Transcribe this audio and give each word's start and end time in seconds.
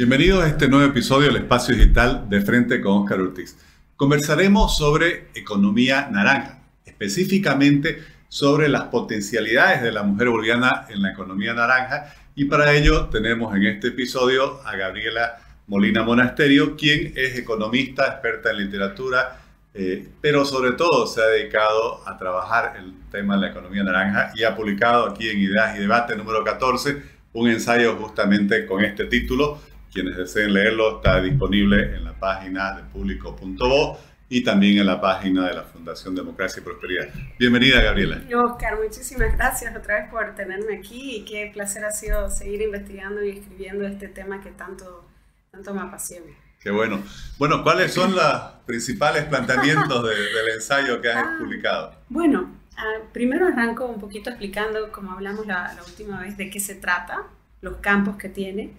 Bienvenidos 0.00 0.42
a 0.42 0.48
este 0.48 0.66
nuevo 0.66 0.86
episodio 0.86 1.26
del 1.26 1.42
Espacio 1.42 1.76
Digital 1.76 2.26
de 2.30 2.40
Frente 2.40 2.80
con 2.80 3.02
Oscar 3.02 3.20
Ortiz. 3.20 3.58
Conversaremos 3.96 4.74
sobre 4.78 5.28
economía 5.34 6.08
naranja, 6.10 6.62
específicamente 6.86 8.02
sobre 8.26 8.70
las 8.70 8.84
potencialidades 8.84 9.82
de 9.82 9.92
la 9.92 10.02
mujer 10.02 10.30
boliviana 10.30 10.86
en 10.88 11.02
la 11.02 11.12
economía 11.12 11.52
naranja 11.52 12.14
y 12.34 12.46
para 12.46 12.72
ello 12.72 13.10
tenemos 13.10 13.54
en 13.54 13.66
este 13.66 13.88
episodio 13.88 14.66
a 14.66 14.74
Gabriela 14.74 15.36
Molina 15.66 16.02
Monasterio, 16.02 16.76
quien 16.78 17.12
es 17.14 17.36
economista, 17.36 18.06
experta 18.06 18.52
en 18.52 18.56
literatura, 18.56 19.42
eh, 19.74 20.08
pero 20.22 20.46
sobre 20.46 20.72
todo 20.72 21.06
se 21.06 21.20
ha 21.20 21.26
dedicado 21.26 22.08
a 22.08 22.16
trabajar 22.16 22.74
el 22.78 22.94
tema 23.10 23.34
de 23.34 23.42
la 23.42 23.50
economía 23.50 23.82
naranja 23.82 24.32
y 24.34 24.44
ha 24.44 24.56
publicado 24.56 25.10
aquí 25.10 25.28
en 25.28 25.40
Ideas 25.40 25.76
y 25.76 25.80
Debate 25.80 26.16
número 26.16 26.42
14 26.42 27.20
un 27.32 27.48
ensayo 27.48 27.96
justamente 27.96 28.66
con 28.66 28.84
este 28.84 29.04
título. 29.04 29.60
Quienes 29.92 30.16
deseen 30.16 30.52
leerlo 30.52 30.96
está 30.96 31.20
disponible 31.20 31.96
en 31.96 32.04
la 32.04 32.12
página 32.12 32.74
de 32.76 32.84
público.bo 32.84 33.98
y 34.28 34.44
también 34.44 34.78
en 34.78 34.86
la 34.86 35.00
página 35.00 35.48
de 35.48 35.54
la 35.54 35.64
Fundación 35.64 36.14
Democracia 36.14 36.60
y 36.60 36.64
Prosperidad. 36.64 37.08
Bienvenida, 37.38 37.82
Gabriela. 37.82 38.20
Oscar, 38.36 38.78
muchísimas 38.80 39.36
gracias 39.36 39.74
otra 39.76 40.00
vez 40.00 40.10
por 40.10 40.36
tenerme 40.36 40.76
aquí 40.76 41.16
y 41.16 41.24
qué 41.24 41.50
placer 41.52 41.84
ha 41.84 41.90
sido 41.90 42.30
seguir 42.30 42.62
investigando 42.62 43.24
y 43.24 43.30
escribiendo 43.30 43.84
este 43.84 44.06
tema 44.06 44.40
que 44.40 44.52
tanto, 44.52 45.08
tanto 45.50 45.74
me 45.74 45.80
apasiona. 45.80 46.32
Qué 46.60 46.70
bueno. 46.70 47.02
Bueno, 47.38 47.64
¿cuáles 47.64 47.92
son 47.92 48.14
los 48.14 48.24
principales 48.66 49.24
planteamientos 49.24 50.04
del 50.04 50.48
ensayo 50.54 51.00
que 51.00 51.08
has 51.08 51.16
ah, 51.16 51.36
publicado? 51.40 51.94
Bueno, 52.08 52.54
ah, 52.76 52.98
primero 53.12 53.48
arranco 53.48 53.86
un 53.86 53.98
poquito 53.98 54.30
explicando, 54.30 54.92
como 54.92 55.10
hablamos 55.10 55.46
la, 55.46 55.74
última 55.84 56.20
vez, 56.20 56.36
de 56.36 56.50
qué 56.50 56.60
se 56.60 56.76
trata, 56.76 57.22
los 57.62 57.78
campos 57.78 58.16
que 58.16 58.28
tiene. 58.28 58.74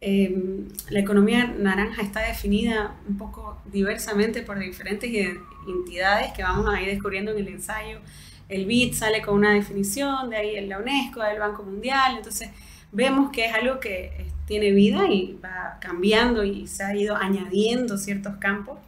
Em, 0.00 0.68
la 0.90 1.00
economía 1.00 1.46
naranja 1.46 2.02
está 2.02 2.20
definida 2.20 2.94
un 3.08 3.16
poco 3.16 3.62
diversamente 3.72 4.42
por 4.42 4.58
diferentes 4.58 5.10
entidades 5.66 6.32
que 6.32 6.42
vamos 6.42 6.72
a 6.72 6.80
ir 6.82 6.88
descubriendo 6.88 7.32
en 7.32 7.38
el 7.38 7.48
ensayo. 7.48 8.00
El 8.48 8.66
BID 8.66 8.92
sale 8.94 9.22
con 9.22 9.34
una 9.34 9.54
definición, 9.54 10.30
de 10.30 10.36
ahí 10.36 10.66
la 10.66 10.78
UNESCO, 10.78 11.22
del 11.22 11.38
Banco 11.38 11.62
Mundial, 11.62 12.16
entonces 12.16 12.50
vemos 12.92 13.30
que 13.30 13.46
es 13.46 13.54
algo 13.54 13.80
que 13.80 14.26
tiene 14.46 14.72
vida 14.72 15.08
y 15.08 15.38
va 15.42 15.78
cambiando 15.80 16.44
y 16.44 16.66
se 16.66 16.84
ha 16.84 16.94
ido 16.94 17.16
añadiendo 17.16 17.96
ciertos 17.98 18.36
campos. 18.36 18.78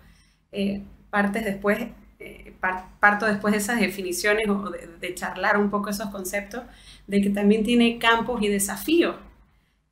Eh, 0.53 0.83
partes 1.11 1.45
después, 1.45 1.79
eh, 2.19 2.55
parto 3.01 3.27
después 3.27 3.53
de 3.53 3.59
esas 3.59 3.81
definiciones 3.81 4.49
o 4.49 4.71
de, 4.71 5.15
charlar 5.15 5.59
un 5.59 5.71
poco 5.71 5.91
esos 5.91 6.11
conceptos, 6.11 6.63
de 7.07 7.21
que 7.21 7.31
también 7.31 7.65
tiene 7.65 7.99
campos 7.99 8.43
y 8.43 8.49
desafíos. 8.49 9.17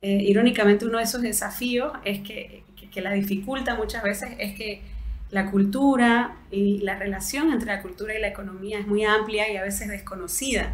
Eh, 0.01 0.23
irónicamente, 0.23 0.85
uno 0.85 0.97
de 0.97 1.03
esos 1.03 1.21
desafíos 1.21 1.93
es 2.03 2.19
que, 2.19 2.63
que, 2.91 3.01
la 3.01 3.11
dificulta 3.11 3.75
muchas 3.75 4.03
veces 4.03 4.29
es 4.39 4.55
que 4.55 4.81
la 5.31 5.51
cultura 5.51 6.37
y 6.51 6.79
la 6.79 6.97
relación 6.97 7.51
entre 7.51 7.67
la 7.67 7.81
cultura 7.81 8.17
y 8.17 8.21
la 8.21 8.27
economía 8.27 8.79
es 8.79 8.87
muy 8.87 9.03
amplia 9.03 9.51
y 9.51 9.57
a 9.57 9.63
veces 9.63 9.89
desconocida. 9.89 10.73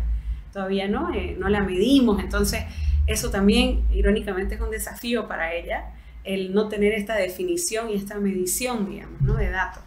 Todavía 0.53 0.87
no, 0.87 1.09
no 1.39 1.49
la 1.49 1.61
medimos, 1.61 2.21
entonces 2.21 2.65
eso 3.07 3.31
también, 3.31 3.83
irónicamente, 3.93 4.55
es 4.55 4.61
un 4.61 4.69
desafío 4.69 5.27
para 5.27 5.53
ella, 5.53 5.85
el 6.23 6.53
no 6.53 6.67
tener 6.67 6.93
esta 6.93 7.15
definición 7.15 7.89
y 7.89 7.95
esta 7.95 8.19
medición, 8.19 8.89
digamos, 8.89 9.21
¿no? 9.21 9.35
de 9.35 9.49
datos. 9.49 9.83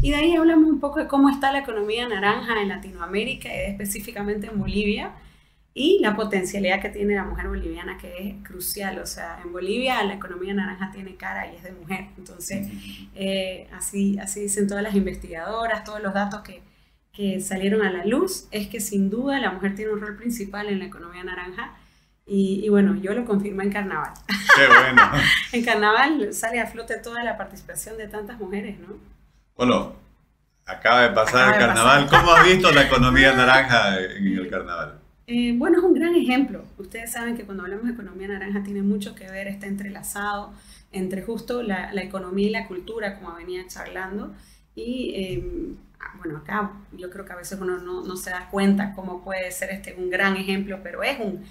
Y 0.00 0.10
de 0.10 0.16
ahí 0.16 0.36
hablamos 0.36 0.68
un 0.68 0.80
poco 0.80 1.00
de 1.00 1.06
cómo 1.06 1.28
está 1.28 1.52
la 1.52 1.60
economía 1.60 2.08
naranja 2.08 2.60
en 2.60 2.68
Latinoamérica, 2.68 3.48
y 3.48 3.70
específicamente 3.70 4.48
en 4.48 4.58
Bolivia, 4.58 5.12
y 5.74 6.00
la 6.00 6.14
potencialidad 6.14 6.82
que 6.82 6.90
tiene 6.90 7.14
la 7.14 7.24
mujer 7.24 7.48
boliviana, 7.48 7.96
que 7.96 8.28
es 8.28 8.34
crucial. 8.46 8.98
O 8.98 9.06
sea, 9.06 9.40
en 9.42 9.52
Bolivia 9.52 10.02
la 10.04 10.14
economía 10.14 10.52
naranja 10.52 10.90
tiene 10.92 11.16
cara 11.16 11.50
y 11.50 11.56
es 11.56 11.62
de 11.62 11.72
mujer. 11.72 12.06
Entonces, 12.18 12.68
eh, 13.14 13.68
así, 13.72 14.18
así 14.18 14.40
dicen 14.40 14.68
todas 14.68 14.82
las 14.82 14.94
investigadoras, 14.94 15.84
todos 15.84 16.02
los 16.02 16.12
datos 16.12 16.42
que, 16.42 16.62
que 17.12 17.40
salieron 17.40 17.82
a 17.82 17.90
la 17.90 18.04
luz, 18.04 18.48
es 18.50 18.68
que 18.68 18.80
sin 18.80 19.08
duda 19.08 19.38
la 19.40 19.50
mujer 19.50 19.74
tiene 19.74 19.92
un 19.92 20.00
rol 20.00 20.16
principal 20.16 20.68
en 20.68 20.78
la 20.78 20.86
economía 20.86 21.24
naranja 21.24 21.74
y, 22.24 22.68
bueno, 22.68 22.94
yo 22.96 23.14
lo 23.14 23.24
confirmo 23.24 23.62
en 23.62 23.72
carnaval. 23.72 24.12
Qué 24.28 24.66
bueno. 24.66 25.02
en 25.52 25.64
carnaval 25.64 26.32
sale 26.32 26.60
a 26.60 26.66
flote 26.66 26.98
toda 26.98 27.24
la 27.24 27.36
participación 27.36 27.96
de 27.98 28.06
tantas 28.06 28.38
mujeres, 28.38 28.78
¿no? 28.78 28.96
Bueno, 29.56 29.94
acaba 30.64 31.02
de 31.02 31.10
pasar 31.10 31.54
el 31.54 31.60
carnaval. 31.60 32.06
¿Cómo 32.08 32.32
has 32.32 32.46
visto 32.46 32.70
la 32.70 32.82
economía 32.82 33.34
naranja 33.34 33.98
en 33.98 34.38
el 34.38 34.48
carnaval? 34.48 35.01
Eh, 35.26 35.54
bueno, 35.56 35.78
es 35.78 35.84
un 35.84 35.94
gran 35.94 36.14
ejemplo. 36.14 36.64
Ustedes 36.78 37.12
saben 37.12 37.36
que 37.36 37.44
cuando 37.44 37.62
hablamos 37.62 37.86
de 37.86 37.92
economía 37.92 38.28
naranja 38.28 38.62
tiene 38.62 38.82
mucho 38.82 39.14
que 39.14 39.30
ver, 39.30 39.46
está 39.48 39.66
entrelazado 39.66 40.52
entre 40.90 41.22
justo 41.22 41.62
la, 41.62 41.92
economía 42.02 42.48
y 42.48 42.50
la 42.50 42.66
cultura, 42.66 43.18
como 43.18 43.34
venía 43.34 43.66
charlando. 43.68 44.34
Y 44.74 45.12
em, 45.14 45.76
bueno, 46.18 46.38
acá 46.38 46.72
yo 46.92 47.10
creo 47.10 47.24
que 47.24 47.32
a 47.32 47.36
veces 47.36 47.58
uno 47.60 47.78
no, 47.78 48.16
se 48.16 48.30
da 48.30 48.48
cuenta 48.50 48.94
cómo 48.94 49.22
puede 49.22 49.50
ser 49.52 49.70
este 49.70 49.94
un 49.94 50.10
gran 50.10 50.36
ejemplo, 50.36 50.80
pero 50.82 51.02
es 51.02 51.18
un 51.20 51.44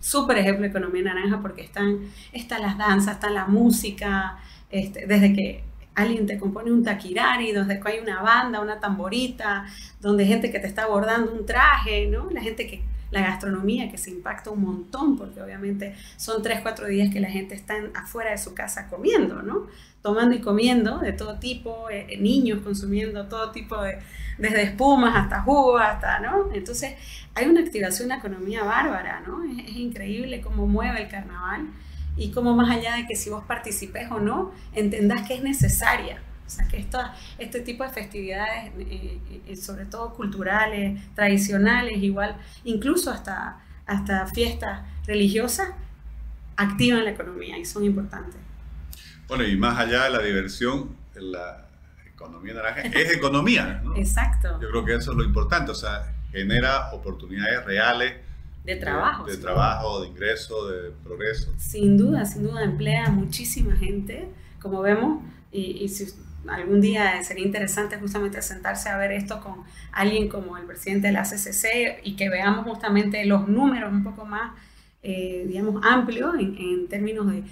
súper 0.00 0.38
ejemplo 0.38 0.62
de 0.62 0.68
economía 0.68 1.02
naranja 1.02 1.40
porque 1.40 1.62
están, 1.62 2.00
están 2.32 2.62
las 2.62 2.78
danzas, 2.78 3.14
está 3.14 3.30
la 3.30 3.46
música, 3.46 4.38
este, 4.70 5.06
desde 5.06 5.32
que 5.34 5.64
alguien 5.94 6.26
te 6.26 6.38
compone 6.38 6.72
un 6.72 6.82
taquirari, 6.82 7.52
donde 7.52 7.80
hay 7.84 7.98
una 7.98 8.22
banda, 8.22 8.60
una 8.60 8.80
tamborita, 8.80 9.66
donde 10.00 10.26
gente 10.26 10.50
que 10.50 10.58
te 10.58 10.66
está 10.66 10.86
bordando 10.86 11.32
un 11.32 11.46
traje, 11.46 12.06
¿no? 12.06 12.30
La 12.30 12.40
gente 12.40 12.66
que, 12.66 12.82
la 13.12 13.20
gastronomía 13.20 13.90
que 13.90 13.98
se 13.98 14.10
impacta 14.10 14.50
un 14.50 14.62
montón, 14.62 15.16
porque 15.16 15.40
obviamente 15.40 15.94
son 16.16 16.42
tres, 16.42 16.60
cuatro 16.62 16.86
días 16.86 17.12
que 17.12 17.20
la 17.20 17.28
gente 17.28 17.54
está 17.54 17.74
afuera 17.94 18.30
de 18.30 18.38
su 18.38 18.54
casa 18.54 18.88
comiendo, 18.88 19.42
¿no? 19.42 19.66
Tomando 20.00 20.34
y 20.34 20.40
comiendo 20.40 20.98
de 20.98 21.12
todo 21.12 21.38
tipo, 21.38 21.88
eh, 21.90 22.06
eh, 22.08 22.16
niños 22.18 22.60
consumiendo 22.64 23.28
todo 23.28 23.52
tipo 23.52 23.80
de, 23.82 23.98
desde 24.38 24.62
espumas 24.62 25.14
hasta 25.14 25.42
jugos, 25.42 25.80
hasta, 25.80 26.20
¿no? 26.20 26.52
Entonces 26.54 26.94
hay 27.34 27.46
una 27.46 27.60
activación 27.60 28.08
la 28.08 28.16
economía 28.16 28.64
bárbara, 28.64 29.22
¿no? 29.26 29.44
Es, 29.44 29.76
increíble 29.76 30.40
cómo 30.40 30.66
mueve 30.66 31.02
el 31.02 31.08
carnaval 31.08 31.68
y 32.16 32.30
cómo 32.30 32.54
más 32.56 32.70
allá 32.70 32.96
de 32.96 33.06
que 33.06 33.14
si 33.14 33.28
vos 33.28 33.44
participes 33.44 34.10
o 34.10 34.20
no, 34.20 34.52
entendás 34.74 35.28
que 35.28 35.34
es 35.34 35.42
necesaria. 35.42 36.18
O 36.46 36.50
sea, 36.50 36.68
que 36.68 36.78
esto, 36.78 36.98
este 37.38 37.60
tipo 37.60 37.84
de 37.84 37.90
festividades, 37.90 38.72
eh, 38.78 39.18
eh, 39.46 39.56
sobre 39.56 39.86
todo 39.86 40.12
culturales, 40.12 41.00
tradicionales, 41.14 42.02
igual, 42.02 42.36
incluso 42.64 43.10
hasta, 43.10 43.60
hasta 43.86 44.26
fiestas 44.26 44.82
religiosas, 45.06 45.70
activan 46.56 47.04
la 47.04 47.10
economía 47.10 47.58
y 47.58 47.64
son 47.64 47.84
importantes. 47.84 48.40
Bueno, 49.28 49.44
y 49.44 49.56
más 49.56 49.78
allá 49.78 50.04
de 50.04 50.10
la 50.10 50.18
diversión, 50.18 50.94
la, 51.14 51.68
economía 52.22 52.54
naranja 52.54 52.82
es 52.82 53.12
economía, 53.16 53.80
¿no? 53.84 53.96
Exacto. 53.96 54.58
Yo 54.60 54.68
creo 54.68 54.84
que 54.84 54.94
eso 54.94 55.12
es 55.12 55.16
lo 55.16 55.24
importante, 55.24 55.72
o 55.72 55.74
sea, 55.74 56.12
genera 56.30 56.92
oportunidades 56.92 57.64
reales. 57.64 58.14
De 58.64 58.76
trabajo. 58.76 59.24
De, 59.24 59.36
trabajo, 59.38 60.02
de 60.02 60.08
ingreso, 60.08 60.68
de 60.68 60.90
progreso. 61.02 61.52
Sin 61.58 61.98
duda, 61.98 62.24
sin 62.24 62.44
duda, 62.44 62.62
emplea 62.62 63.06
a 63.06 63.10
muchísima 63.10 63.74
gente, 63.76 64.28
como 64.60 64.82
vemos, 64.82 65.22
y, 65.50 65.88
si 65.88 66.06
algún 66.48 66.80
día 66.80 67.22
sería 67.22 67.44
interesante 67.44 67.96
justamente 67.96 68.42
sentarse 68.42 68.88
a 68.88 68.96
ver 68.96 69.12
esto 69.12 69.40
con 69.40 69.64
alguien 69.92 70.28
como 70.28 70.56
el 70.56 70.64
presidente 70.64 71.08
de 71.08 71.12
la 71.12 71.22
CCC 71.22 72.00
y 72.02 72.16
que 72.16 72.28
veamos 72.28 72.64
justamente 72.66 73.24
los 73.24 73.48
números 73.48 73.92
un 73.92 74.02
poco 74.02 74.24
más, 74.24 74.52
eh, 75.02 75.44
digamos, 75.46 75.82
amplios 75.84 76.34
en, 76.38 76.88
términos 76.88 77.30
de 77.30 77.44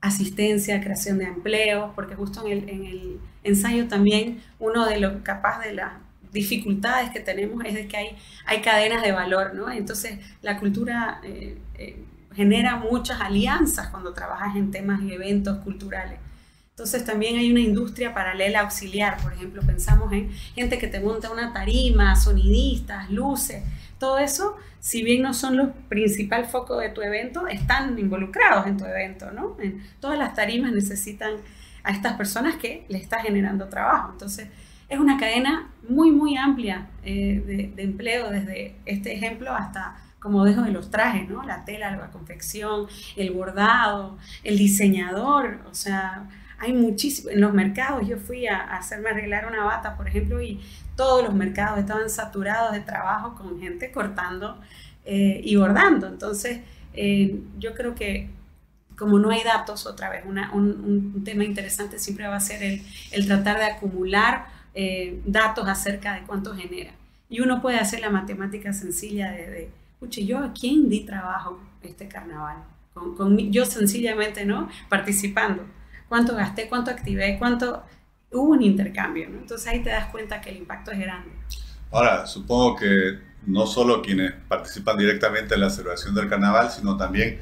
asistencia, 0.00 0.80
creación 0.80 1.18
de 1.18 1.24
empleos, 1.24 1.92
porque 1.94 2.14
justo 2.14 2.44
en 2.46 2.52
el, 2.52 2.68
en 2.68 2.84
el 2.84 3.20
ensayo 3.44 3.86
también 3.88 4.42
uno 4.58 4.86
de 4.86 4.98
los 4.98 5.22
capaz 5.22 5.60
de 5.60 5.74
las 5.74 5.92
dificultades 6.32 7.10
que 7.10 7.20
tenemos 7.20 7.64
es 7.64 7.74
de 7.74 7.86
que 7.86 7.96
hay, 7.96 8.16
hay 8.46 8.62
cadenas 8.62 9.02
de 9.02 9.12
valor, 9.12 9.54
¿no? 9.54 9.70
Entonces 9.70 10.18
la 10.40 10.58
cultura 10.58 11.20
eh, 11.22 11.58
eh, 11.78 12.04
genera 12.34 12.76
muchas 12.76 13.20
alianzas 13.20 13.88
cuando 13.88 14.14
trabajas 14.14 14.56
en 14.56 14.70
temas 14.70 15.02
y 15.02 15.12
eventos 15.12 15.58
culturales. 15.58 16.18
Entonces 16.72 17.04
también 17.04 17.36
hay 17.36 17.50
una 17.50 17.60
industria 17.60 18.14
paralela 18.14 18.60
auxiliar, 18.60 19.18
por 19.22 19.32
ejemplo, 19.34 19.62
pensamos 19.62 20.10
en 20.12 20.32
gente 20.54 20.78
que 20.78 20.88
te 20.88 21.00
monta 21.00 21.30
una 21.30 21.52
tarima, 21.52 22.16
sonidistas, 22.16 23.10
luces, 23.10 23.62
todo 23.98 24.18
eso, 24.18 24.56
si 24.80 25.04
bien 25.04 25.22
no 25.22 25.34
son 25.34 25.56
los 25.56 25.68
principal 25.88 26.46
foco 26.46 26.78
de 26.78 26.88
tu 26.88 27.02
evento, 27.02 27.46
están 27.46 27.96
involucrados 27.98 28.66
en 28.66 28.78
tu 28.78 28.84
evento, 28.84 29.30
¿no? 29.30 29.56
Todas 30.00 30.18
las 30.18 30.34
tarimas 30.34 30.72
necesitan 30.72 31.34
a 31.84 31.92
estas 31.92 32.14
personas 32.14 32.56
que 32.56 32.84
le 32.88 32.98
está 32.98 33.20
generando 33.20 33.68
trabajo. 33.68 34.10
Entonces, 34.12 34.48
es 34.88 34.98
una 34.98 35.18
cadena 35.18 35.70
muy, 35.88 36.10
muy 36.10 36.36
amplia 36.36 36.88
eh, 37.04 37.72
de, 37.76 37.82
empleo, 37.82 38.30
desde 38.30 38.76
este 38.84 39.14
ejemplo 39.14 39.52
hasta, 39.52 39.96
como 40.18 40.44
dejo 40.44 40.62
de 40.62 40.70
los 40.70 40.90
trajes, 40.90 41.28
¿no? 41.28 41.42
La 41.44 41.64
tela, 41.64 41.94
la 41.96 42.10
confección, 42.10 42.86
el 43.16 43.30
bordado, 43.30 44.18
el 44.42 44.58
diseñador, 44.58 45.60
o 45.70 45.74
sea, 45.74 46.28
hay 46.62 46.72
muchísimo, 46.72 47.30
en 47.30 47.40
los 47.40 47.52
mercados, 47.52 48.06
yo 48.06 48.16
fui 48.18 48.46
a, 48.46 48.60
hacerme 48.76 49.10
arreglar 49.10 49.46
una 49.46 49.64
bata, 49.64 49.96
por 49.96 50.06
ejemplo, 50.06 50.40
y 50.40 50.60
todos 50.96 51.24
los 51.24 51.34
mercados 51.34 51.78
estaban 51.80 52.08
saturados 52.08 52.72
de 52.72 52.80
trabajo 52.80 53.34
con 53.34 53.60
gente 53.60 53.90
cortando 53.90 54.60
eh, 55.04 55.40
y 55.42 55.56
bordando. 55.56 56.06
Entonces, 56.06 56.60
eh, 56.94 57.40
yo 57.58 57.74
creo 57.74 57.94
que 57.94 58.30
como 58.96 59.18
no 59.18 59.30
hay 59.30 59.42
datos, 59.42 59.86
otra 59.86 60.10
vez, 60.10 60.24
un, 60.24 61.22
tema 61.24 61.44
interesante 61.44 61.98
siempre 61.98 62.28
va 62.28 62.36
a 62.36 62.40
ser 62.40 62.62
el, 63.10 63.26
tratar 63.26 63.58
de 63.58 63.64
acumular 63.64 64.46
eh, 64.74 65.20
datos 65.26 65.68
acerca 65.68 66.14
de 66.14 66.22
cuánto 66.22 66.54
genera. 66.54 66.92
Y 67.28 67.40
uno 67.40 67.60
puede 67.60 67.78
hacer 67.78 68.00
la 68.00 68.10
matemática 68.10 68.72
sencilla 68.72 69.32
de, 69.32 69.50
de 69.50 69.70
yo 70.24 70.38
a 70.38 70.52
quién 70.52 70.88
di 70.88 71.00
trabajo 71.00 71.60
este 71.82 72.06
carnaval, 72.06 72.58
con, 72.94 73.36
yo 73.50 73.64
sencillamente, 73.64 74.44
¿no? 74.44 74.68
Participando. 74.88 75.64
¿Cuánto 76.12 76.36
gasté? 76.36 76.68
¿Cuánto 76.68 76.90
activé? 76.90 77.38
¿Cuánto? 77.38 77.84
Hubo 78.32 78.50
un 78.50 78.60
intercambio, 78.60 79.30
¿no? 79.30 79.38
Entonces 79.38 79.66
ahí 79.66 79.82
te 79.82 79.88
das 79.88 80.10
cuenta 80.10 80.42
que 80.42 80.50
el 80.50 80.58
impacto 80.58 80.90
es 80.90 80.98
grande. 80.98 81.30
Ahora, 81.90 82.26
supongo 82.26 82.76
que 82.76 83.18
no 83.46 83.66
solo 83.66 84.02
quienes 84.02 84.34
participan 84.46 84.98
directamente 84.98 85.54
en 85.54 85.62
la 85.62 85.70
celebración 85.70 86.14
del 86.14 86.28
carnaval, 86.28 86.70
sino 86.70 86.98
también 86.98 87.40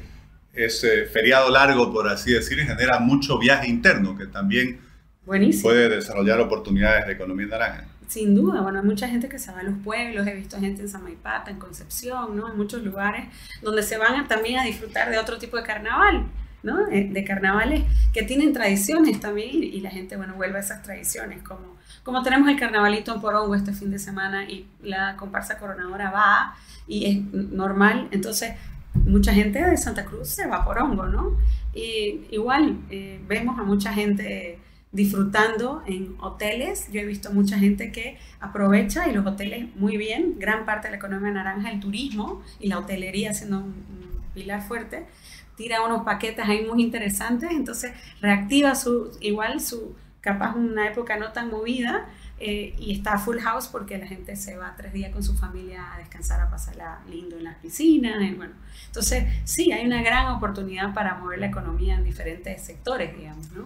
ese 0.53 1.05
feriado 1.07 1.49
largo, 1.49 1.91
por 1.91 2.07
así 2.07 2.31
decir, 2.31 2.59
genera 2.59 2.97
mucho 2.99 3.37
viaje 3.37 3.67
interno, 3.67 4.17
que 4.17 4.27
también 4.27 4.79
puede 5.25 5.89
desarrollar 5.89 6.39
oportunidades 6.39 7.07
de 7.07 7.11
economía 7.11 7.47
naranja. 7.47 7.83
Sin 8.07 8.33
duda, 8.33 8.61
bueno, 8.61 8.79
hay 8.79 8.85
mucha 8.85 9.09
gente 9.09 9.27
que 9.27 9.37
se 9.37 9.51
va 9.51 9.59
a 9.59 9.63
los 9.63 9.79
pueblos, 9.83 10.25
he 10.25 10.33
visto 10.33 10.57
gente 10.57 10.81
en 10.81 10.87
Samaipata, 10.87 11.51
en 11.51 11.59
Concepción, 11.59 12.37
¿no? 12.37 12.49
En 12.49 12.55
muchos 12.55 12.81
lugares 12.83 13.25
donde 13.61 13.83
se 13.83 13.97
van 13.97 14.29
también 14.29 14.59
a 14.59 14.63
disfrutar 14.63 15.09
de 15.09 15.17
otro 15.17 15.37
tipo 15.37 15.57
de 15.57 15.63
carnaval, 15.63 16.27
¿no? 16.63 16.87
Eh, 16.87 17.09
de 17.11 17.23
carnavales 17.23 17.83
que 18.13 18.23
tienen 18.23 18.53
tradiciones 18.53 19.19
también 19.19 19.63
y 19.63 19.79
la 19.81 19.89
gente, 19.89 20.17
bueno, 20.17 20.35
vuelve 20.35 20.57
a 20.57 20.61
esas 20.61 20.83
tradiciones, 20.83 21.41
como, 21.43 21.77
como 22.03 22.23
tenemos 22.23 22.49
el 22.49 22.59
carnavalito 22.59 23.13
en 23.15 23.21
Porongo 23.21 23.55
este 23.55 23.73
fin 23.73 23.91
de 23.91 23.99
semana 23.99 24.43
y 24.45 24.67
la 24.81 25.15
comparsa 25.17 25.57
coronadora 25.57 26.11
va 26.11 26.55
y 26.87 27.05
es 27.05 27.33
normal, 27.33 28.07
entonces 28.11 28.53
mucha 28.93 29.33
gente 29.33 29.63
de 29.63 29.77
Santa 29.77 30.05
Cruz 30.05 30.29
se 30.29 30.47
va 30.47 30.57
a 30.57 30.65
Porongo, 30.65 31.07
¿no? 31.07 31.37
Y 31.73 32.25
igual 32.31 32.79
eh, 32.89 33.19
vemos 33.27 33.57
a 33.59 33.63
mucha 33.63 33.93
gente 33.93 34.59
disfrutando 34.91 35.83
en 35.85 36.15
hoteles. 36.19 36.91
Yo 36.91 36.99
he 36.99 37.05
visto 37.05 37.31
mucha 37.31 37.57
gente 37.57 37.91
que 37.91 38.17
aprovecha 38.39 39.07
y 39.07 39.13
los 39.13 39.25
hoteles 39.25 39.73
muy 39.75 39.97
bien, 39.97 40.35
gran 40.37 40.65
parte 40.65 40.87
de 40.87 40.91
la 40.91 40.97
economía 40.97 41.31
naranja, 41.31 41.71
el 41.71 41.79
turismo 41.79 42.41
y 42.59 42.67
la 42.67 42.79
hotelería 42.79 43.33
siendo 43.33 43.59
un, 43.59 44.01
pilar 44.33 44.61
fuerte, 44.61 45.05
tira 45.61 45.83
unos 45.83 46.03
paquetes 46.03 46.43
ahí 46.47 46.65
muy 46.65 46.81
interesantes, 46.81 47.51
entonces 47.51 47.91
reactiva 48.19 48.73
su, 48.73 49.15
igual 49.19 49.61
su, 49.61 49.95
capaz 50.21 50.55
una 50.55 50.87
época 50.87 51.17
no 51.17 51.31
tan 51.31 51.51
movida 51.51 52.07
eh, 52.39 52.73
y 52.79 52.93
está 52.93 53.19
full 53.19 53.37
house 53.37 53.67
porque 53.67 53.99
la 53.99 54.07
gente 54.07 54.35
se 54.35 54.57
va 54.57 54.73
tres 54.75 54.91
días 54.93 55.11
con 55.11 55.21
su 55.21 55.37
familia 55.37 55.93
a 55.93 55.99
descansar, 55.99 56.41
a 56.41 56.49
pasarla 56.49 57.01
lindo 57.07 57.37
en 57.37 57.43
las 57.43 57.57
piscinas, 57.57 58.15
bueno. 58.35 58.53
Entonces, 58.87 59.25
sí, 59.43 59.71
hay 59.71 59.85
una 59.85 60.01
gran 60.01 60.27
oportunidad 60.33 60.95
para 60.95 61.13
mover 61.13 61.37
la 61.37 61.45
economía 61.45 61.93
en 61.93 62.03
diferentes 62.03 62.63
sectores, 62.63 63.15
digamos, 63.15 63.51
¿no? 63.51 63.65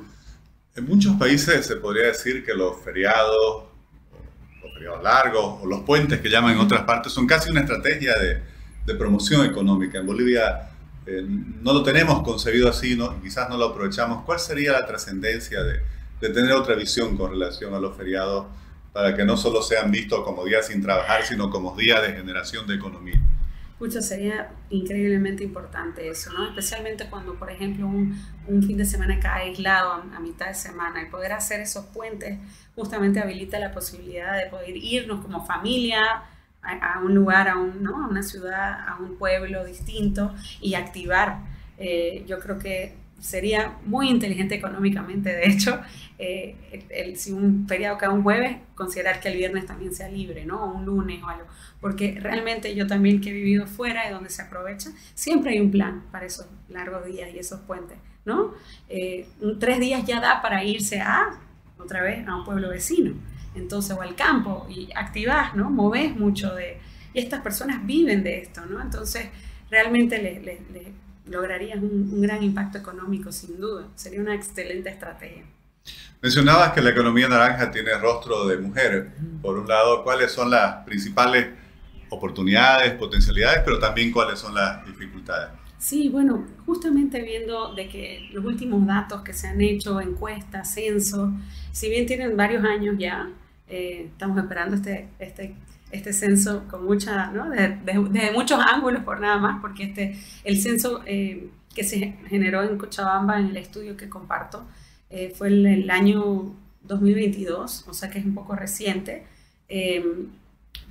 En 0.76 0.86
muchos 0.86 1.16
países 1.16 1.66
se 1.66 1.78
podría 1.78 2.08
decir 2.08 2.44
que 2.46 2.54
los 2.54 2.82
feriados, 2.82 3.64
los 4.62 4.74
feriados 4.74 5.02
largos 5.02 5.62
o 5.62 5.66
los 5.66 5.84
puentes 5.84 6.20
que 6.20 6.30
llaman 6.30 6.56
en 6.56 6.60
otras 6.60 6.82
partes 6.84 7.14
son 7.14 7.26
casi 7.26 7.50
una 7.50 7.62
estrategia 7.62 8.14
de, 8.20 8.96
promoción 8.96 9.46
económica. 9.46 10.00
En 10.00 10.06
Bolivia 10.06 10.70
eh, 11.08 11.24
no 11.28 11.74
lo 11.74 11.84
tenemos 11.84 12.24
concebido 12.24 12.70
así, 12.70 12.96
no, 12.96 13.22
quizás 13.22 13.50
no 13.50 13.58
lo 13.58 13.66
aprovechamos. 13.66 14.24
¿Cuál 14.24 14.40
sería 14.40 14.72
la 14.72 14.86
trascendencia 14.86 15.64
de, 15.64 15.82
tener 16.20 16.54
otra 16.54 16.74
visión 16.74 17.16
con 17.16 17.30
relación 17.30 17.76
a 17.76 17.80
los 17.80 17.96
feriados 17.96 18.48
para 18.92 19.16
que 19.16 19.24
no 19.24 19.38
solo 19.38 19.62
sean 19.62 19.92
vistos 19.92 20.24
como 20.24 20.44
días 20.44 20.66
sin 20.66 20.82
trabajar, 20.82 21.24
sino 21.24 21.52
como 21.52 21.76
días 21.76 22.02
de 22.02 22.14
generación 22.14 22.66
de 22.66 22.76
economía? 22.76 23.22
Pucha, 23.78 24.02
sería 24.02 24.50
increíblemente 24.72 25.44
importante 25.44 26.08
eso, 26.10 26.32
¿no? 26.34 26.48
Especialmente 26.48 27.08
cuando, 27.10 27.36
por 27.36 27.52
ejemplo, 27.52 27.86
un, 27.86 28.64
fin 28.64 28.78
de 28.78 28.86
semana 28.86 29.20
cae 29.20 29.50
aislado 29.50 29.92
a, 29.92 30.20
mitad 30.20 30.48
de 30.48 30.56
semana. 30.56 31.02
El 31.02 31.10
poder 31.10 31.34
hacer 31.34 31.60
esos 31.60 31.86
puentes 31.88 32.40
justamente 32.74 33.20
habilita 33.20 33.60
la 33.60 33.72
posibilidad 33.72 34.36
de 34.38 34.50
poder 34.50 34.76
irnos 34.78 35.22
como 35.22 35.46
familia 35.46 36.24
a, 36.66 37.00
un 37.00 37.14
lugar, 37.14 37.48
a, 37.48 37.58
un, 37.58 37.84
¿no? 37.84 38.04
a 38.04 38.08
una 38.08 38.24
ciudad, 38.24 38.88
a 38.88 38.98
un 39.00 39.18
pueblo 39.18 39.64
distinto 39.66 40.34
y 40.62 40.76
activar. 40.76 41.40
Eh, 41.78 42.24
yo 42.28 42.40
creo 42.40 42.58
que 42.58 42.96
sería 43.20 43.78
muy 43.86 44.10
inteligente 44.10 44.56
económicamente, 44.56 45.30
de 45.30 45.48
hecho, 45.48 45.82
eh, 46.20 46.56
si 47.16 47.32
un 47.32 47.68
feriado 47.68 47.98
cae 47.98 48.10
un 48.10 48.24
jueves, 48.24 48.58
considerar 48.76 49.20
que 49.20 49.30
el 49.30 49.38
viernes 49.38 49.66
también 49.66 49.94
sea 49.94 50.10
libre, 50.10 50.46
¿no? 50.46 50.64
O 50.64 50.74
un 50.74 50.86
lunes 50.86 51.24
o 51.24 51.28
algo. 51.28 51.46
Porque 51.82 52.18
realmente 52.20 52.76
yo 52.76 52.88
también 52.88 53.22
que 53.22 53.30
he 53.30 53.34
vivido 53.34 53.68
fuera 53.68 54.08
y 54.08 54.12
donde 54.12 54.30
se 54.30 54.42
aprovecha, 54.42 54.92
siempre 55.14 55.52
hay 55.52 55.60
un 55.60 55.72
plan 55.72 56.04
para 56.12 56.26
esos 56.26 56.48
largos 56.70 57.06
días 57.06 57.30
y 57.34 57.40
esos 57.40 57.62
puentes, 57.62 57.98
¿no? 58.26 58.54
Eh, 58.90 59.28
tres 59.60 59.80
días 59.80 60.06
ya 60.06 60.20
da 60.20 60.42
para 60.42 60.64
irse 60.64 61.00
a, 61.00 61.40
otra 61.78 62.02
vez, 62.02 62.28
a 62.28 62.36
un 62.36 62.44
pueblo 62.44 62.70
vecino, 62.70 63.14
entonces, 63.56 63.96
o 63.98 64.02
al 64.02 64.16
campo, 64.16 64.68
y 64.70 64.90
activás, 64.96 65.56
¿no? 65.56 65.70
Movés 65.70 66.16
mucho 66.16 66.54
de... 66.56 66.80
Y 67.14 67.20
estas 67.20 67.42
personas 67.42 67.86
viven 67.86 68.24
de 68.24 68.40
esto, 68.40 68.66
¿no? 68.66 68.82
Entonces, 68.82 69.28
realmente 69.70 70.22
le, 70.22 70.40
le, 70.42 70.92
lograrías 71.28 71.78
un, 71.78 72.10
un 72.14 72.22
gran 72.22 72.44
impacto 72.44 72.78
económico, 72.78 73.32
sin 73.32 73.60
duda. 73.60 73.88
Sería 73.96 74.22
una 74.22 74.36
excelente 74.36 74.90
estrategia. 74.90 75.44
Mencionabas 76.22 76.72
que 76.72 76.82
la 76.82 76.90
economía 76.90 77.28
naranja 77.28 77.70
tiene 77.72 77.94
rostro 77.98 78.48
de 78.48 78.58
mujer. 78.58 79.12
Por 79.42 79.58
un 79.58 79.68
lado, 79.68 80.04
¿cuáles 80.04 80.32
son 80.32 80.50
las 80.50 80.84
principales 80.86 81.48
oportunidades, 82.10 82.94
potencialidades, 82.94 83.62
pero 83.64 83.80
también 83.80 84.12
cuáles 84.12 84.40
son 84.40 84.56
las 84.56 84.86
dificultades? 84.86 85.50
Sí, 85.78 86.10
bueno, 86.10 86.48
justamente 86.66 87.22
viendo 87.22 87.76
de 87.76 87.88
que 87.88 88.30
los 88.32 88.44
últimos 88.44 88.88
datos 88.88 89.22
que 89.22 89.34
se 89.34 89.48
han 89.48 89.62
hecho, 89.62 90.02
encuestas, 90.02 90.74
censo, 90.74 91.32
si 91.72 91.90
bien 91.90 92.08
tienen 92.08 92.36
varios 92.36 92.64
años 92.64 92.96
ya, 92.98 93.30
eh, 93.68 94.10
estamos 94.12 94.38
esperando 94.38 94.76
este, 94.76 95.10
este, 95.20 95.56
este 95.92 96.14
censo 96.14 96.68
con 96.70 96.86
mucha, 96.86 97.32
¿no? 97.32 97.50
desde 97.50 98.32
muchos 98.32 98.60
ángulos 98.60 99.04
por 99.04 99.20
nada 99.20 99.38
más, 99.38 99.62
porque 99.62 99.84
este, 99.84 100.20
el 100.44 100.62
censo 100.62 101.02
eh, 101.06 101.50
que 101.74 101.84
se 101.84 102.16
generó 102.28 102.64
en 102.64 102.78
Cochabamba 102.78 103.40
en 103.40 103.48
el 103.48 103.58
estudio 103.58 103.98
que 103.98 104.10
comparto, 104.10 104.66
eh, 105.10 105.34
fue 105.36 105.50
el, 105.50 105.66
el, 105.66 105.90
año 105.92 106.54
2022, 106.84 107.86
o 107.88 107.94
sea 107.94 108.10
que 108.10 108.20
es 108.20 108.26
un 108.26 108.34
poco 108.34 108.56
reciente, 108.56 109.26
eh, 109.70 110.04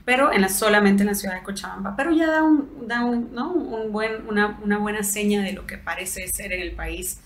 pero 0.05 0.33
en 0.33 0.43
la, 0.43 0.49
solamente 0.49 1.03
en 1.03 1.09
la 1.09 1.15
ciudad 1.15 1.35
de 1.35 1.43
Cochabamba. 1.43 1.97
Pero 1.97 2.13
ya 2.13 2.27
da, 2.27 2.43
un, 2.43 2.87
da 2.87 3.05
un, 3.05 3.35
¿no? 3.35 3.53
un 3.53 3.91
buen, 3.91 4.27
una, 4.29 4.59
una, 4.63 4.79
buena 4.79 5.03
seña 5.03 5.43
de 5.43 5.53
lo 5.53 5.67
que 5.67 5.79
parece 5.79 6.29
ser 6.29 6.53
en 6.53 6.61
el 6.61 6.73
país. 6.73 7.21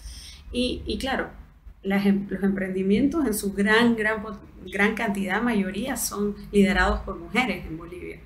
Y, 0.52 0.82
y 0.86 0.98
claro, 0.98 1.28
las, 1.82 2.06
em, 2.06 2.26
los 2.28 2.42
emprendimientos 2.42 3.26
en 3.26 3.34
su 3.34 3.52
gran, 3.52 3.96
gran, 3.96 4.22
gran 4.66 4.94
cantidad, 4.94 5.42
mayoría, 5.42 5.96
son 5.96 6.36
liderados 6.52 7.00
por 7.00 7.18
mujeres 7.18 7.66
en 7.66 7.78
Bolivia. 7.78 8.20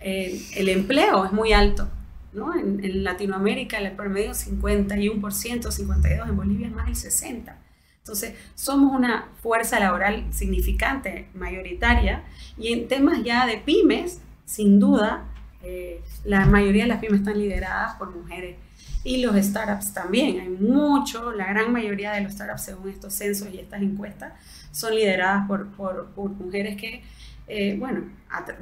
Eh, 0.00 0.40
el 0.56 0.68
empleo 0.68 1.24
es 1.24 1.32
muy 1.32 1.52
alto. 1.52 1.88
¿no? 2.34 2.54
En, 2.54 3.04
Latinoamérica 3.04 3.78
el 3.78 3.92
promedio 3.92 4.32
es 4.32 4.50
51%, 4.50 5.70
52%, 5.70 6.28
en 6.28 6.36
Bolivia 6.36 6.66
es 6.66 6.74
más 6.74 6.86
del 6.86 6.96
60%. 6.96 7.54
Entonces, 7.98 8.34
somos 8.54 8.94
una 8.94 9.28
fuerza 9.40 9.80
laboral 9.80 10.26
significante, 10.30 11.28
mayoritaria, 11.32 12.22
y 12.58 12.74
en 12.74 12.86
temas 12.86 13.24
ya 13.24 13.46
de 13.46 13.56
pymes, 13.56 14.20
sin 14.44 14.78
duda, 14.78 15.24
eh, 15.62 16.02
la 16.22 16.44
mayoría 16.44 16.82
de 16.82 16.90
las 16.90 16.98
pymes 16.98 17.20
están 17.20 17.38
lideradas 17.38 17.94
por 17.96 18.14
mujeres. 18.14 18.56
Y 19.04 19.22
los 19.22 19.36
startups 19.36 19.92
también, 19.92 20.40
hay 20.40 20.48
mucho, 20.48 21.32
la 21.32 21.46
gran 21.46 21.72
mayoría 21.72 22.12
de 22.12 22.22
los 22.22 22.32
startups, 22.32 22.62
según 22.62 22.88
estos 22.88 23.12
censos 23.12 23.48
y 23.52 23.58
estas 23.58 23.82
encuestas, 23.82 24.32
son 24.72 24.94
lideradas 24.94 25.46
por, 25.46 25.68
por, 25.72 26.06
por 26.14 26.30
mujeres 26.30 26.76
que, 26.76 27.02
eh, 27.46 27.76
bueno, 27.78 28.04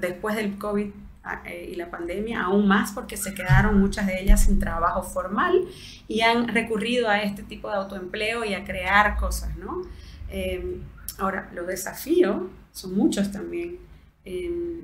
después 0.00 0.35
del 0.35 0.59
COVID 0.59 0.91
eh, 1.47 1.71
y 1.73 1.76
la 1.76 1.88
pandemia, 1.88 2.43
aún 2.43 2.67
más 2.67 2.91
porque 2.91 3.17
se 3.17 3.33
quedaron 3.33 3.79
muchas 3.79 4.09
de 4.09 4.21
ellas 4.21 4.45
sin 4.45 4.59
trabajo 4.59 5.05
formal 5.05 5.69
y 6.09 6.23
han 6.23 6.49
recurrido 6.49 7.09
a 7.09 7.23
este 7.23 7.45
tipo 7.45 7.69
de 7.69 7.76
autoempleo 7.76 8.45
y 8.45 8.55
a 8.55 8.64
crear 8.64 9.17
cosas, 9.17 9.57
¿no? 9.57 9.83
Em, 10.29 10.83
ahora, 11.19 11.49
los 11.55 11.69
desafíos 11.69 12.43
son 12.73 12.97
muchos 12.97 13.31
también. 13.31 13.79
Em, 14.25 14.81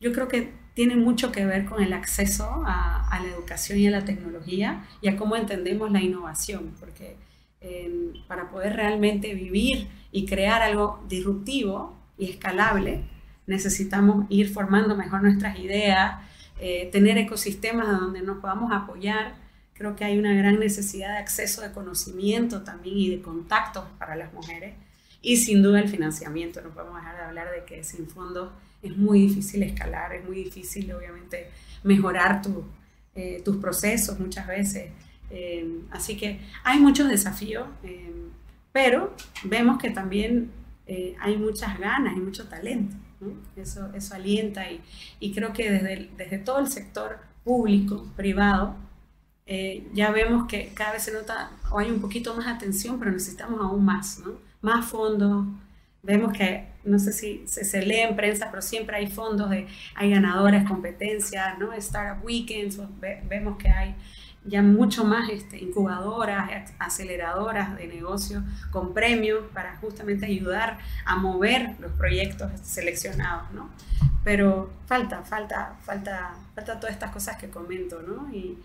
yo 0.00 0.12
creo 0.12 0.26
que 0.26 0.52
tiene 0.74 0.96
mucho 0.96 1.30
que 1.30 1.46
ver 1.46 1.64
con 1.64 1.82
el 1.82 1.92
acceso 1.92 2.62
a, 2.66 3.08
a, 3.08 3.20
la 3.20 3.28
educación 3.28 3.78
y 3.78 3.86
a 3.86 3.92
la 3.92 4.04
tecnología 4.04 4.84
y 5.00 5.08
a 5.08 5.16
cómo 5.16 5.36
entendemos 5.36 5.90
la 5.92 6.02
innovación, 6.02 6.74
porque 6.80 7.16
em, 7.60 8.12
para 8.26 8.50
poder 8.50 8.74
realmente 8.74 9.34
vivir 9.34 9.88
y 10.10 10.26
crear 10.26 10.62
algo 10.62 11.02
disruptivo 11.08 11.96
y 12.18 12.28
escalable, 12.28 13.04
necesitamos 13.46 14.26
ir 14.28 14.52
formando 14.52 14.96
mejor 14.96 15.22
nuestras 15.22 15.58
ideas, 15.58 16.20
eh, 16.58 16.88
tener 16.92 17.18
ecosistemas 17.18 17.88
donde 18.00 18.22
nos 18.22 18.38
podamos 18.38 18.72
apoyar. 18.72 19.34
Creo 19.74 19.96
que 19.96 20.04
hay 20.04 20.18
una 20.18 20.34
gran 20.34 20.58
necesidad 20.58 21.12
de 21.12 21.18
acceso 21.18 21.62
de 21.62 21.72
conocimiento 21.72 22.62
también 22.62 22.96
y 22.96 23.10
de 23.10 23.22
contactos 23.22 23.84
para 23.98 24.16
las 24.16 24.32
mujeres. 24.32 24.74
Y 25.20 25.38
sin 25.38 25.62
duda 25.62 25.80
el 25.80 25.88
financiamiento. 25.88 26.60
No 26.62 26.70
podemos 26.70 26.96
dejar 26.96 27.16
de 27.16 27.22
hablar 27.22 27.48
de 27.50 27.64
que 27.64 27.82
sin 27.82 28.06
fondos 28.08 28.50
es 28.84 28.96
muy 28.96 29.22
difícil 29.22 29.62
escalar, 29.62 30.12
es 30.14 30.24
muy 30.24 30.36
difícil 30.36 30.92
obviamente 30.92 31.50
mejorar 31.82 32.42
tu, 32.42 32.64
eh, 33.14 33.42
tus 33.44 33.56
procesos 33.56 34.18
muchas 34.18 34.46
veces. 34.46 34.90
Eh, 35.30 35.80
así 35.90 36.16
que 36.16 36.40
hay 36.62 36.80
muchos 36.80 37.08
desafíos, 37.08 37.66
eh, 37.82 38.12
pero 38.72 39.14
vemos 39.44 39.78
que 39.78 39.90
también 39.90 40.50
hay 41.18 41.38
muchas 41.38 41.78
ganas 41.78 42.14
y 42.14 42.20
mucho 42.20 42.46
talento. 42.46 42.94
Eso, 43.56 43.90
eso 43.94 44.14
alienta 44.14 44.70
y, 44.70 44.82
y 45.18 45.32
creo 45.32 45.54
que 45.54 45.70
desde, 45.70 46.10
desde 46.18 46.36
todo 46.36 46.58
el 46.58 46.68
sector 46.68 47.20
público, 47.42 48.06
privado, 48.16 48.76
ya 49.94 50.10
vemos 50.10 50.46
que 50.46 50.72
cada 50.74 50.92
vez 50.92 51.04
se 51.04 51.12
nota 51.12 51.52
o 51.70 51.78
hay 51.78 51.90
un 51.90 52.00
poquito 52.02 52.34
más 52.34 52.46
atención, 52.46 52.98
pero 52.98 53.12
necesitamos 53.12 53.60
aún 53.62 53.82
más, 53.82 54.20
¿no? 54.24 54.34
más 54.64 54.86
fondos. 54.86 55.46
Vemos 56.04 56.34
que, 56.36 56.66
no 56.84 56.98
sé 56.98 57.14
si 57.14 57.44
se, 57.46 57.82
lee 57.82 58.00
en 58.00 58.14
prensa, 58.14 58.48
pero 58.50 58.60
siempre 58.60 58.96
hay 58.96 59.06
fondos, 59.06 59.48
de, 59.48 59.66
hay 59.94 60.10
ganadoras, 60.10 60.68
competencias, 60.68 61.58
¿no? 61.58 61.72
Startup 61.72 62.22
Weekends, 62.22 62.78
vemos 63.26 63.56
que 63.56 63.70
hay 63.70 63.94
ya 64.44 64.60
mucho 64.60 65.04
más 65.04 65.30
este, 65.30 65.56
incubadoras, 65.58 66.74
aceleradoras 66.78 67.74
de 67.78 67.86
negocios 67.86 68.42
con 68.70 68.92
premios 68.92 69.44
para 69.54 69.76
justamente 69.76 70.26
ayudar 70.26 70.78
a 71.06 71.16
mover 71.16 71.76
los 71.80 71.92
proyectos 71.92 72.50
seleccionados, 72.62 73.50
¿no? 73.52 73.70
Pero 74.22 74.70
falta, 74.86 75.22
falta, 75.22 75.76
falta, 75.82 76.34
falta 76.54 76.78
todas 76.78 76.94
estas 76.94 77.10
cosas 77.12 77.38
que 77.38 77.48
comento, 77.48 78.02
¿no? 78.02 78.30
Y, 78.30 78.58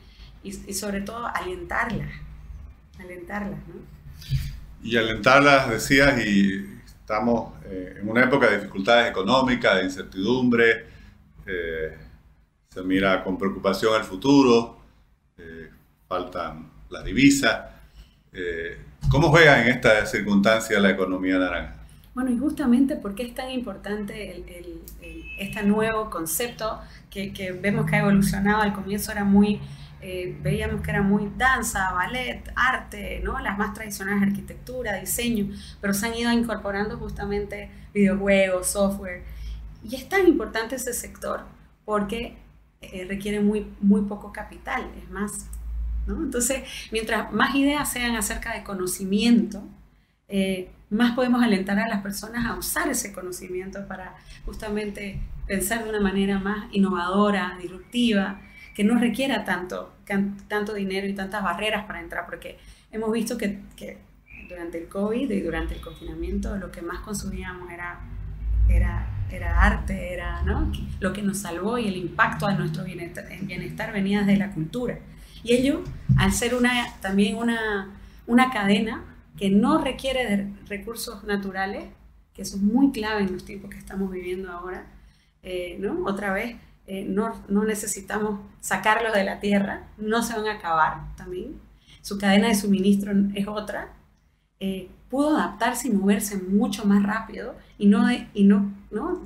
y, 0.43 0.49
y 0.49 0.73
sobre 0.73 0.99
todo 0.99 1.25
alentarlas, 1.25 2.11
alentarlas, 2.99 3.59
¿no? 3.69 3.75
Y 4.83 4.97
alentarlas, 4.97 5.69
decías, 5.69 6.19
y 6.25 6.78
estamos 7.09 7.53
eh, 7.65 7.97
en 7.99 8.07
una 8.07 8.23
época 8.25 8.47
de 8.47 8.57
dificultades 8.57 9.09
económicas, 9.09 9.77
de 9.77 9.83
incertidumbre, 9.83 10.85
eh, 11.43 11.97
se 12.69 12.83
mira 12.83 13.23
con 13.23 13.35
preocupación 13.35 13.95
al 13.95 14.03
futuro, 14.03 14.77
eh, 15.35 15.71
faltan 16.07 16.69
las 16.87 17.03
divisas. 17.03 17.61
¿Cómo 19.09 19.29
juega 19.29 19.59
en 19.59 19.69
esta 19.69 20.05
circunstancia 20.05 20.79
la 20.79 20.91
economía 20.91 21.39
naranja? 21.39 21.77
Bueno, 22.13 22.29
y 22.29 22.37
justamente 22.37 22.95
porque 22.95 23.23
es 23.23 23.33
tan 23.33 23.49
importante 23.49 24.45
este 25.39 25.63
nuevo 25.63 26.11
concepto 26.11 26.79
que, 27.09 27.33
que, 27.33 27.53
vemos 27.53 27.89
que 27.89 27.95
ha 27.95 27.99
evolucionado, 28.01 28.61
al 28.61 28.73
comienzo 28.73 29.11
era 29.11 29.23
muy 29.23 29.59
eh, 30.01 30.37
veíamos 30.41 30.81
que 30.81 30.91
era 30.91 31.01
muy 31.01 31.29
danza, 31.37 31.91
ballet, 31.91 32.51
arte, 32.55 33.19
¿no? 33.23 33.37
las 33.39 33.57
más 33.57 33.73
tradicionales, 33.73 34.23
arquitectura, 34.23 34.95
diseño, 34.95 35.49
pero 35.81 35.93
se 35.93 36.07
han 36.07 36.15
ido 36.15 36.31
incorporando 36.31 36.97
justamente 36.97 37.69
videojuegos, 37.93 38.67
software. 38.67 39.23
Y 39.83 39.95
es 39.95 40.07
tan 40.07 40.27
importante 40.27 40.75
ese 40.75 40.93
sector 40.93 41.45
porque 41.83 42.37
eh, 42.81 43.05
requiere 43.09 43.41
muy, 43.41 43.67
muy 43.81 44.01
poco 44.01 44.31
capital, 44.31 44.89
es 45.03 45.09
más. 45.09 45.47
¿no? 46.07 46.23
Entonces, 46.23 46.63
mientras 46.91 47.31
más 47.33 47.53
ideas 47.55 47.91
sean 47.91 48.15
acerca 48.15 48.53
de 48.53 48.63
conocimiento, 48.63 49.63
eh, 50.29 50.71
más 50.89 51.13
podemos 51.13 51.43
alentar 51.43 51.77
a 51.77 51.87
las 51.87 52.01
personas 52.01 52.45
a 52.45 52.55
usar 52.55 52.87
ese 52.89 53.11
conocimiento 53.11 53.85
para 53.87 54.15
justamente 54.45 55.19
pensar 55.45 55.83
de 55.83 55.89
una 55.89 55.99
manera 55.99 56.39
más 56.39 56.67
innovadora, 56.71 57.57
disruptiva, 57.61 58.39
que 58.79 58.85
no 58.85 58.97
requiera 58.97 59.43
tanto, 59.43 59.91
tanto 60.47 60.73
dinero 60.73 61.05
y 61.05 61.11
tantas 61.11 61.43
barreras 61.43 61.83
para 61.83 61.99
entrar, 61.99 62.25
porque 62.25 62.57
hemos 62.93 63.11
visto 63.11 63.37
que, 63.37 63.59
durante 64.47 64.77
el 64.77 64.87
COVID 64.87 65.29
y 65.29 65.41
durante 65.41 65.75
el 65.75 65.81
confinamiento 65.81 66.55
lo 66.55 66.71
que 66.71 66.81
más 66.81 66.99
consumíamos 66.99 67.69
era, 67.69 67.99
era, 68.69 69.05
era 69.29 69.61
arte, 69.61 70.13
era 70.13 70.43
¿no? 70.43 70.71
lo 71.01 71.11
que 71.11 71.21
nos 71.21 71.39
salvó 71.39 71.77
y 71.77 71.89
el 71.89 71.97
impacto 71.97 72.47
a 72.47 72.53
nuestro 72.53 72.85
bienestar, 72.85 73.25
bienestar 73.41 73.91
venía 73.91 74.21
de 74.23 74.37
la 74.37 74.51
cultura. 74.51 74.97
Y 75.43 75.55
ello, 75.55 75.83
al 76.15 76.31
ser 76.31 76.55
una, 76.55 76.71
también 77.01 77.35
una, 77.35 77.97
una 78.27 78.49
cadena 78.49 79.03
que 79.35 79.49
no 79.49 79.83
requiere 79.83 80.25
de 80.25 80.53
recursos 80.69 81.25
naturales, 81.25 81.83
que 82.33 82.43
eso 82.43 82.55
es 82.55 82.61
muy 82.61 82.93
clave 82.93 83.23
en 83.23 83.33
los 83.33 83.43
tiempos 83.43 83.71
que 83.71 83.77
estamos 83.77 84.09
viviendo 84.09 84.49
ahora, 84.49 84.87
eh, 85.43 85.75
¿no? 85.81 86.05
Otra 86.05 86.31
vez, 86.31 86.55
eh, 86.91 87.05
no, 87.07 87.39
no, 87.49 87.65
necesitamos 87.65 88.39
sacarlos 88.61 89.13
de 89.13 89.23
la 89.23 89.39
tierra, 89.39 89.83
no 89.99 90.23
se 90.23 90.33
van 90.33 90.47
a 90.47 90.53
acabar 90.53 91.15
también. 91.15 91.61
Su 92.01 92.17
cadena 92.17 92.47
de 92.47 92.55
suministro 92.55 93.13
es 93.35 93.47
otra. 93.47 93.93
Eh, 94.59 94.89
pudo 95.07 95.37
adaptarse 95.37 95.87
y 95.87 95.91
moverse 95.91 96.37
mucho 96.37 96.85
más 96.85 97.03
rápido 97.03 97.55
y 97.77 97.85
no, 97.85 98.07
y 98.33 98.43
no, 98.43 98.73
no 98.89 99.23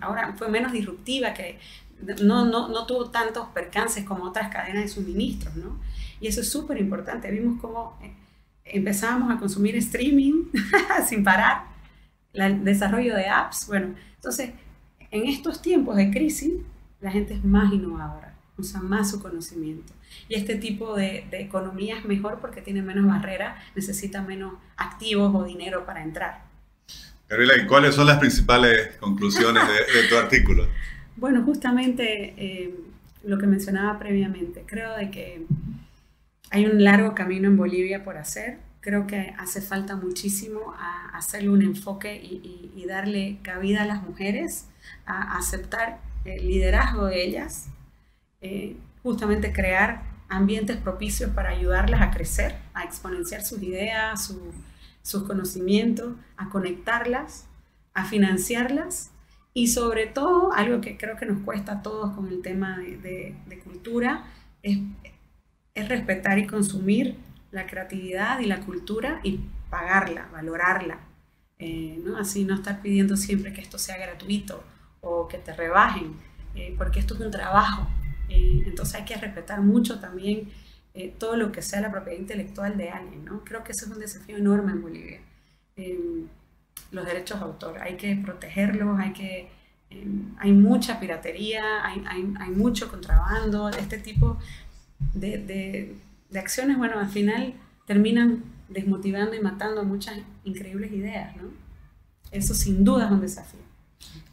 ahora 0.00 0.34
fue 0.36 0.48
menos 0.48 0.70
disruptiva, 0.70 1.34
que 1.34 1.58
no, 2.22 2.44
no, 2.44 2.68
no, 2.68 2.86
tuvo 2.86 3.10
tantos 3.10 3.48
percances 3.48 4.04
como 4.04 4.22
otras 4.22 4.48
cadenas 4.52 4.84
de 4.84 4.88
suministros, 4.88 5.56
¿no? 5.56 5.80
Y 6.20 6.28
eso 6.28 6.40
es 6.40 6.48
súper 6.52 6.78
importante. 6.78 7.32
Vimos 7.32 7.60
cómo 7.60 7.98
eh, 8.00 8.14
empezábamos 8.62 9.34
a 9.34 9.40
consumir 9.40 9.74
streaming 9.74 10.44
sin 11.08 11.24
parar, 11.24 11.64
el 12.32 12.62
desarrollo 12.62 13.16
de 13.16 13.26
apps, 13.26 13.66
bueno, 13.66 13.96
entonces 14.14 14.52
en 15.10 15.26
estos 15.26 15.62
tiempos 15.62 15.96
de 15.96 16.10
crisis, 16.10 16.52
la 17.00 17.10
gente 17.10 17.34
es 17.34 17.44
más 17.44 17.72
innovadora, 17.72 18.34
usa 18.56 18.80
más 18.80 19.10
su 19.10 19.20
conocimiento. 19.20 19.92
Y 20.28 20.34
este 20.34 20.56
tipo 20.56 20.94
de, 20.94 21.26
economía 21.32 21.98
es 21.98 22.04
mejor 22.04 22.38
porque 22.40 22.62
tiene 22.62 22.82
menos 22.82 23.06
barreras, 23.06 23.56
necesita 23.74 24.22
menos 24.22 24.54
activos 24.76 25.34
o 25.34 25.44
dinero 25.44 25.84
para 25.86 26.02
entrar. 26.02 26.42
Gabriela, 27.28 27.56
¿y 27.56 27.66
cuáles 27.66 27.94
son 27.94 28.06
las 28.06 28.18
principales 28.18 28.96
conclusiones 28.98 29.62
de, 29.66 30.08
tu 30.08 30.16
artículo? 30.16 30.66
Bueno, 31.16 31.42
justamente 31.42 32.32
eh, 32.38 32.74
lo 33.24 33.36
que 33.36 33.46
mencionaba 33.46 33.98
previamente, 33.98 34.64
creo 34.64 34.96
de 34.96 35.10
que 35.10 35.44
hay 36.50 36.64
un 36.64 36.82
largo 36.82 37.14
camino 37.14 37.46
en 37.46 37.58
Bolivia 37.58 38.04
por 38.04 38.16
hacer, 38.16 38.56
creo 38.80 39.06
que 39.06 39.34
hace 39.38 39.60
falta 39.60 39.96
muchísimo 39.96 40.74
a 40.78 41.10
hacerle 41.16 41.50
un 41.50 41.62
enfoque 41.62 42.16
y, 42.16 42.72
y 42.74 42.86
darle 42.86 43.38
cabida 43.42 43.82
a 43.82 43.86
las 43.86 44.02
mujeres 44.02 44.66
a 45.06 45.36
aceptar 45.36 46.00
el 46.24 46.46
liderazgo 46.46 47.06
de 47.06 47.24
ellas, 47.24 47.68
eh, 48.40 48.76
justamente 49.02 49.52
crear 49.52 50.02
ambientes 50.28 50.76
propicios 50.76 51.30
para 51.30 51.50
ayudarlas 51.50 52.02
a 52.02 52.10
crecer, 52.10 52.56
a 52.74 52.84
exponenciar 52.84 53.42
sus 53.42 53.62
ideas, 53.62 54.32
sus 55.02 55.22
conocimientos, 55.24 56.14
a 56.36 56.48
conectarlas, 56.50 57.46
a 57.94 58.04
financiarlas 58.04 59.10
y 59.52 59.68
sobre 59.68 60.06
todo, 60.06 60.52
algo 60.52 60.80
que 60.80 60.96
creo 60.96 61.16
que 61.16 61.26
nos 61.26 61.42
cuesta 61.42 61.72
a 61.72 61.82
todos 61.82 62.14
con 62.14 62.28
el 62.28 62.40
tema 62.42 62.78
de, 62.78 63.60
cultura, 63.64 64.24
es, 64.62 64.78
respetar 65.74 66.38
y 66.38 66.46
consumir 66.46 67.16
la 67.50 67.66
creatividad 67.66 68.40
y 68.40 68.46
la 68.46 68.60
cultura 68.60 69.20
y 69.22 69.40
pagarla, 69.70 70.28
valorarla. 70.32 70.98
Eh, 71.58 72.00
¿no? 72.02 72.16
Así 72.16 72.44
no 72.44 72.54
estar 72.54 72.80
pidiendo 72.80 73.16
siempre 73.18 73.52
que 73.52 73.60
esto 73.60 73.78
sea 73.78 73.98
gratuito 73.98 74.64
o 75.02 75.28
que 75.28 75.36
te 75.36 75.52
rebajen, 75.52 76.14
eh, 76.54 76.74
porque 76.76 77.00
esto 77.00 77.14
es 77.14 77.20
un 77.20 77.30
trabajo. 77.30 77.86
Eh, 78.30 78.62
entonces 78.66 78.94
hay 78.94 79.04
que 79.04 79.16
respetar 79.16 79.60
mucho 79.60 80.00
también 80.00 80.48
todo 81.18 81.36
lo 81.36 81.52
que 81.52 81.62
sea 81.62 81.80
la 81.80 81.90
propiedad 81.90 82.18
intelectual 82.18 82.76
de 82.76 82.90
alguien. 82.90 83.24
¿no? 83.24 83.44
Creo 83.44 83.62
que 83.62 83.72
eso 83.72 83.86
es 83.86 83.92
un 83.92 84.00
desafío 84.00 84.36
enorme 84.36 84.72
en 84.72 84.82
Bolivia. 84.82 85.20
los 86.90 87.06
derechos 87.06 87.38
de 87.38 87.44
autor, 87.46 87.78
hay 87.78 87.96
que 87.96 88.16
protegerlos, 88.16 88.98
hay 88.98 89.12
que... 89.12 89.48
hay 90.38 90.52
mucha 90.52 90.98
piratería, 90.98 91.84
hay, 91.84 92.04
hay, 92.38 92.50
mucho 92.50 92.90
contrabando, 92.90 93.68
este 93.70 93.98
tipo 93.98 94.38
de, 95.14 95.96
de 96.30 96.38
acciones, 96.38 96.78
bueno, 96.78 96.98
al 96.98 97.08
final 97.08 97.54
terminan 97.86 98.44
desmotivando 98.68 99.34
y 99.34 99.40
matando 99.40 99.82
muchas 99.84 100.18
increíbles 100.44 100.92
ideas, 100.92 101.36
¿no? 101.36 101.50
Eso 102.30 102.54
sin 102.54 102.84
duda 102.84 103.06
es 103.06 103.10
un 103.10 103.20
desafío. 103.20 103.60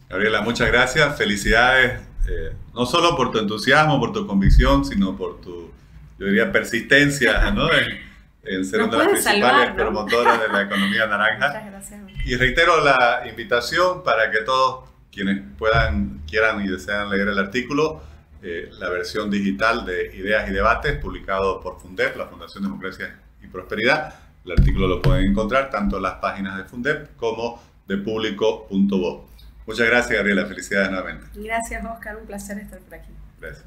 Gabriela, 0.10 0.42
muchas 0.42 0.68
gracias. 0.68 1.18
Felicidades, 1.18 2.02
eh, 2.30 2.54
no 2.74 2.86
solo 2.86 3.16
por 3.16 3.32
tu 3.32 3.40
entusiasmo, 3.40 4.00
por 4.00 4.14
tu 4.14 4.28
convicción, 4.28 4.86
sino 4.86 5.18
por 5.18 5.42
tu, 5.42 5.72
yo 6.20 6.26
diría, 6.28 6.52
persistencia 6.52 7.50
¿no? 7.52 7.68
en, 8.44 8.64
ser 8.64 8.82
una 8.84 8.92
de 8.92 8.98
las 8.98 9.08
principales 9.24 9.74
promotoras 9.74 10.40
de 10.40 10.48
la 10.50 10.62
economía 10.62 11.08
naranja. 11.08 11.48
Muchas 11.48 11.66
gracias. 11.66 12.02
Y 12.26 12.36
reitero 12.36 12.84
la 12.84 13.24
invitación 13.28 14.04
para 14.04 14.32
que 14.32 14.42
todos 14.42 14.88
quienes 15.12 15.42
puedan, 15.58 16.22
quieran 16.30 16.64
y 16.64 16.68
desean 16.68 17.10
leer 17.10 17.30
el 17.30 17.40
artículo, 17.40 18.04
eh, 18.42 18.70
la 18.80 18.90
versión 18.90 19.30
digital 19.30 19.86
de 19.86 20.16
Ideas 20.16 20.50
y 20.50 20.54
Debates, 20.54 21.00
publicado 21.00 21.60
por 21.62 21.80
FUNDEP, 21.80 22.16
la 22.16 22.28
Fundación 22.28 22.64
Democracia 22.64 23.20
y 23.42 23.48
Prosperidad. 23.48 24.14
El 24.46 24.52
artículo 24.54 24.88
lo 24.88 25.02
pueden 25.02 25.32
encontrar 25.32 25.70
tanto 25.70 25.98
en 25.98 26.04
las 26.04 26.16
páginas 26.16 26.58
de 26.58 26.64
FUNDEP 26.64 27.16
como 27.18 27.62
de 27.88 27.98
público.voz. 27.98 29.26
Muchas 29.66 29.88
gracias, 29.88 30.18
Gabriela. 30.18 30.46
Felicidades 30.46 30.90
nuevamente. 30.90 31.28
Gracias, 31.36 31.84
Oscar. 31.86 32.18
Un 32.18 32.26
placer 32.26 32.58
estar 32.60 32.80
por 32.80 32.94
aquí. 32.96 33.12
Gracias. 33.40 33.66